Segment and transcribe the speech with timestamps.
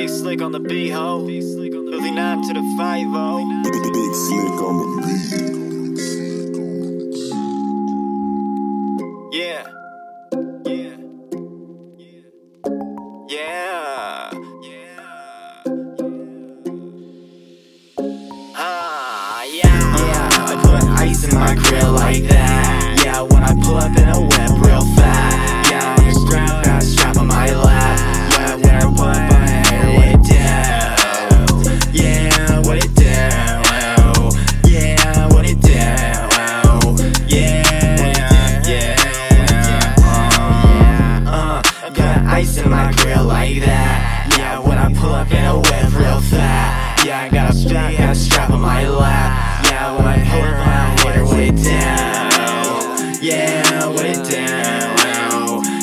[0.00, 1.26] Big slick on the B ho.
[1.26, 3.44] Philthy nine to the five oh.
[3.64, 5.50] Big slick on the beat.
[9.38, 9.62] Yeah.
[10.64, 10.96] Yeah.
[13.28, 13.69] Yeah.
[48.60, 49.64] My lap.
[49.64, 51.70] Yeah, when I pull up my hair, what it do?
[53.26, 54.36] Yeah, what it do?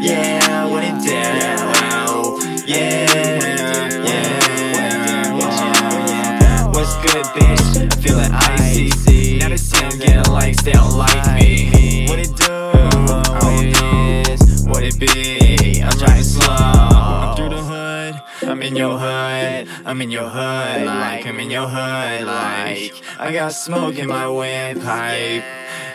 [0.00, 1.10] Yeah, what it do?
[2.66, 3.14] Yeah,
[4.04, 4.32] yeah.
[6.68, 7.76] What's good, bitch?
[7.76, 9.38] I feel like icy.
[9.38, 11.69] Now the same getting likes, they don't like me.
[18.60, 19.68] I'm in your hood.
[19.86, 20.84] I'm in your hood.
[20.84, 22.26] Like I'm in your hood.
[22.26, 25.42] Like I got smoke in my windpipe.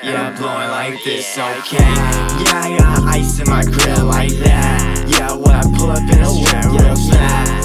[0.03, 1.77] Yeah, I'm blowing like this, okay?
[1.77, 5.05] Yeah, I got ice in my grill like that.
[5.07, 7.64] Yeah, when I pull up in a whip real fast.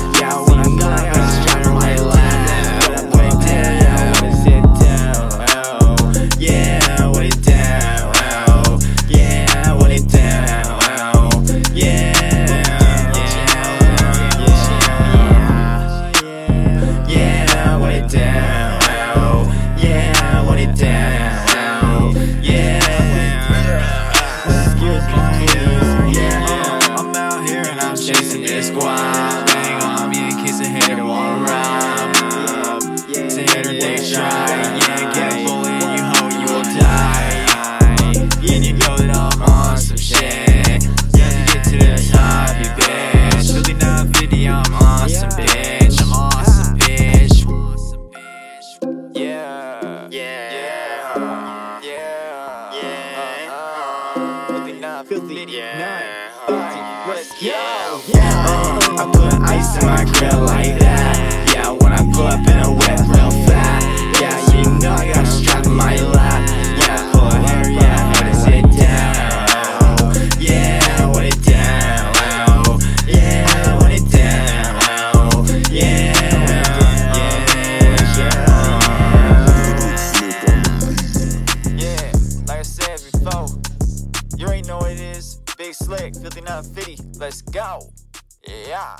[28.40, 29.46] I'm chasing this guap.
[29.46, 32.16] Bang on me in case a hater wanna rob.
[33.08, 34.48] It's a hater they try.
[34.78, 37.46] Yeah, get bullied, you hoe, you will die.
[38.40, 40.84] Yeah, you know that I'm on some shit.
[41.14, 43.52] Yeah, to get to the top, you bitch.
[43.54, 46.00] Really not video, I'm on awesome, bitch.
[46.00, 47.36] I'm awesome, bitch.
[49.16, 50.08] Yeah.
[50.10, 50.50] Yeah.
[51.82, 52.70] Yeah.
[52.72, 53.50] Yeah.
[53.50, 55.04] Uh-huh.
[55.04, 56.30] Philthy nine.
[56.46, 56.89] Philthy.
[57.14, 57.50] Let's go.
[58.14, 61.52] Uh, I put ice in my grill like that.
[61.54, 62.49] Yeah, when I pull up
[85.60, 86.14] Big slick.
[86.16, 86.96] Philthy nine fifty.
[87.18, 87.92] Let's go.
[88.48, 88.96] Yeah.